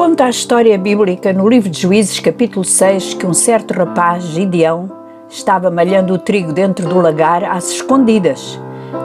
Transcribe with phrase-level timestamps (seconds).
[0.00, 4.90] Conta a história bíblica no livro de Juízes, capítulo 6, que um certo rapaz, Gideão,
[5.28, 8.58] estava malhando o trigo dentro do lagar às escondidas,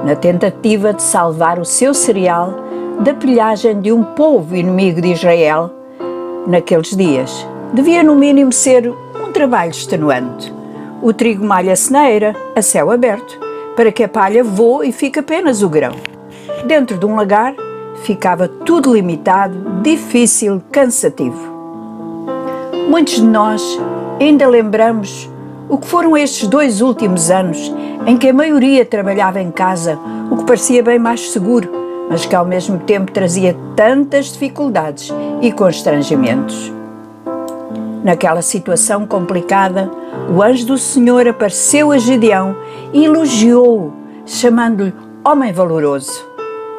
[0.06, 2.54] na tentativa de salvar o seu cereal
[3.02, 5.70] da pilhagem de um povo inimigo de Israel
[6.48, 7.46] naqueles dias.
[7.74, 10.54] Devia, no mínimo, ser um trabalho extenuante.
[11.02, 13.38] O trigo malha ceneira, a céu aberto,
[13.76, 15.92] para que a palha voe e fique apenas o grão.
[16.66, 17.54] Dentro de um lagar,
[18.04, 21.54] ficava tudo limitado, difícil, cansativo.
[22.90, 23.80] Muitos de nós
[24.20, 25.30] ainda lembramos
[25.68, 27.74] o que foram estes dois últimos anos
[28.06, 29.98] em que a maioria trabalhava em casa,
[30.30, 31.70] o que parecia bem mais seguro,
[32.10, 36.72] mas que ao mesmo tempo trazia tantas dificuldades e constrangimentos.
[38.04, 39.92] Naquela situação complicada,
[40.30, 42.56] o anjo do Senhor apareceu a Gideão
[42.94, 43.92] e elogiou-o,
[44.26, 46.35] chamando-lhe homem valoroso.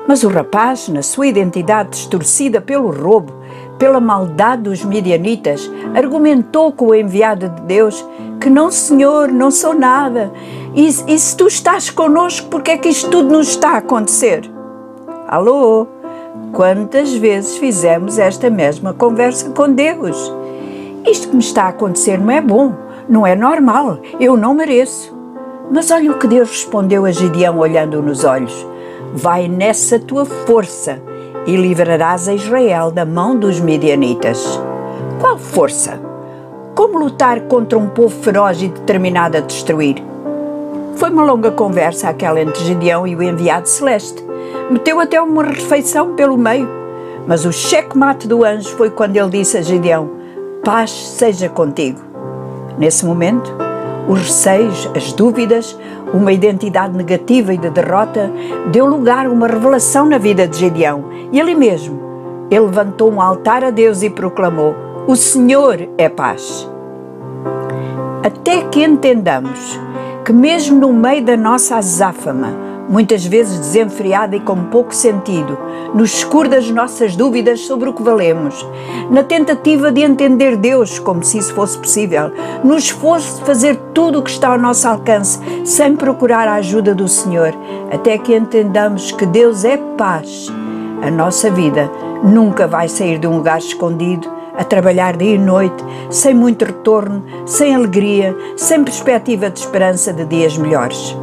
[0.07, 3.33] Mas o rapaz, na sua identidade distorcida pelo roubo,
[3.77, 8.07] pela maldade dos midianitas, argumentou com o enviado de Deus
[8.41, 10.33] que não, Senhor, não sou nada.
[10.75, 14.49] E, e se tu estás conosco, porque é que isto tudo nos está a acontecer?
[15.27, 15.89] Alô?
[16.53, 20.33] Quantas vezes fizemos esta mesma conversa com Deus?
[21.05, 22.75] Isto que me está a acontecer não é bom,
[23.09, 25.15] não é normal, eu não mereço.
[25.71, 28.76] Mas olha o que Deus respondeu a Gideão olhando nos olhos
[29.17, 31.01] vai nessa tua força
[31.47, 34.61] e livrarás a Israel da mão dos midianitas.
[35.19, 35.99] Qual força?
[36.75, 40.05] Como lutar contra um povo feroz e determinado a destruir?
[40.97, 44.23] Foi uma longa conversa aquela entre Gideão e o enviado celeste.
[44.71, 46.69] Meteu até uma refeição pelo meio.
[47.27, 50.11] Mas o cheque-mate do anjo foi quando ele disse a Gideão:
[50.63, 52.01] Paz seja contigo.
[52.79, 53.66] Nesse momento,
[54.09, 55.79] os receios, as dúvidas,
[56.13, 58.31] uma identidade negativa e de derrota,
[58.71, 61.05] deu lugar a uma revelação na vida de Gedeão.
[61.33, 62.01] E ali mesmo,
[62.51, 64.75] ele levantou um altar a Deus e proclamou:
[65.07, 66.71] O Senhor é paz.
[68.23, 69.79] Até que entendamos
[70.25, 75.59] que, mesmo no meio da nossa azáfama, muitas vezes desenfreada e com pouco sentido,
[75.95, 78.67] no escuro das nossas dúvidas sobre o que valemos,
[79.11, 82.31] na tentativa de entender Deus como se isso fosse possível,
[82.63, 86.95] no esforço de fazer tudo o que está ao nosso alcance sem procurar a ajuda
[86.95, 87.53] do Senhor,
[87.91, 90.49] até que entendamos que Deus é paz.
[91.03, 91.91] A nossa vida
[92.23, 97.23] nunca vai sair de um lugar escondido a trabalhar dia e noite, sem muito retorno,
[97.45, 101.15] sem alegria, sem perspectiva de esperança de dias melhores.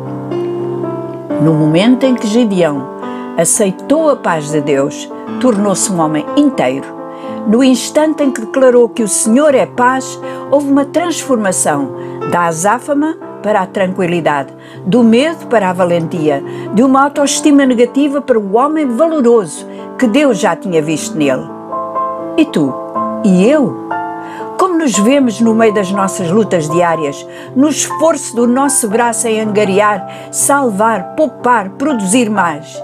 [1.43, 2.87] No momento em que Gideão
[3.37, 5.11] aceitou a paz de Deus,
[5.41, 6.87] tornou-se um homem inteiro.
[7.45, 10.17] No instante em que declarou que o Senhor é paz,
[10.49, 11.89] houve uma transformação
[12.31, 14.53] da azáfama para a tranquilidade,
[14.85, 16.41] do medo para a valentia,
[16.73, 19.67] de uma autoestima negativa para o homem valoroso
[19.99, 21.43] que Deus já tinha visto nele.
[22.37, 22.73] E tu?
[23.25, 23.89] E eu?
[24.57, 27.25] Como nos vemos no meio das nossas lutas diárias,
[27.56, 32.81] no esforço do nosso braço em angariar, salvar, poupar, produzir mais.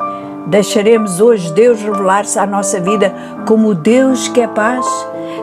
[0.48, 3.14] Deixaremos hoje Deus revelar-se à nossa vida
[3.46, 4.86] como o Deus que é paz,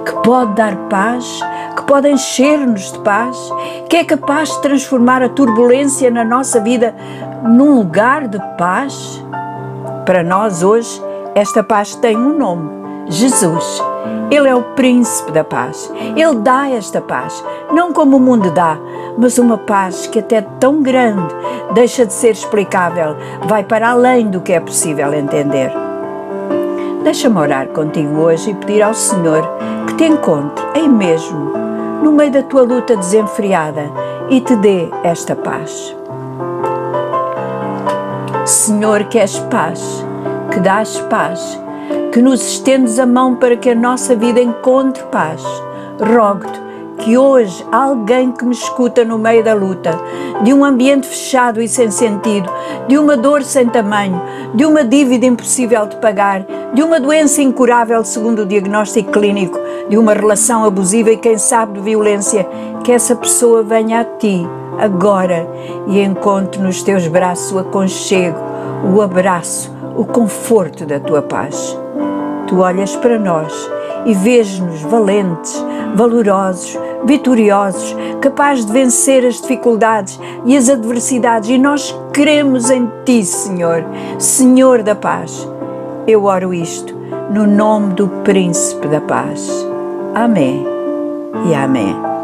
[0.05, 1.41] que pode dar paz,
[1.77, 3.37] que pode encher-nos de paz,
[3.89, 6.95] que é capaz de transformar a turbulência na nossa vida
[7.45, 9.23] num lugar de paz?
[10.05, 11.03] Para nós hoje,
[11.35, 12.71] esta paz tem um nome:
[13.09, 13.83] Jesus.
[14.31, 15.93] Ele é o príncipe da paz.
[16.17, 18.77] Ele dá esta paz, não como o mundo dá,
[19.17, 21.35] mas uma paz que até tão grande
[21.75, 23.17] deixa de ser explicável,
[23.47, 25.73] vai para além do que é possível entender.
[27.03, 29.43] Deixa-me orar contigo hoje e pedir ao Senhor
[29.87, 31.53] que te encontre aí mesmo,
[32.03, 33.91] no meio da tua luta desenfreada
[34.29, 35.97] e te dê esta paz.
[38.45, 40.05] Senhor, que és paz,
[40.53, 41.61] que dás paz,
[42.17, 45.43] que nos estendes a mão para que a nossa vida encontre paz.
[46.01, 46.59] Rogo-te
[47.05, 49.91] que hoje alguém que me escuta no meio da luta,
[50.43, 52.51] de um ambiente fechado e sem sentido,
[52.89, 54.19] de uma dor sem tamanho,
[54.55, 59.99] de uma dívida impossível de pagar, de uma doença incurável segundo o diagnóstico clínico, de
[59.99, 62.49] uma relação abusiva e quem sabe de violência,
[62.83, 64.49] que essa pessoa venha a ti
[64.79, 65.47] agora
[65.87, 68.41] e encontre nos teus braços o aconchego,
[68.91, 71.79] o abraço, o conforto da tua paz.
[72.47, 73.53] Tu olhas para nós
[74.05, 75.65] e vês-nos valentes,
[75.95, 83.25] valorosos, vitoriosos, capazes de vencer as dificuldades e as adversidades, e nós queremos em Ti,
[83.25, 83.85] Senhor,
[84.19, 85.49] Senhor da paz.
[86.07, 86.95] Eu oro isto
[87.31, 89.49] no nome do Príncipe da Paz.
[90.15, 90.65] Amém
[91.49, 92.16] e Amém.